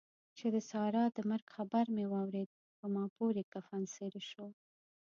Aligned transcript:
چې 0.37 0.45
د 0.53 0.57
سارا 0.69 1.03
د 1.15 1.19
مرګ 1.29 1.47
خبر 1.55 1.85
مې 1.95 2.05
واورېد؛ 2.13 2.51
په 2.77 2.85
ما 2.93 3.03
پورې 3.15 3.41
کفن 3.53 3.81
څيرې 3.93 4.21
شو. 4.29 4.47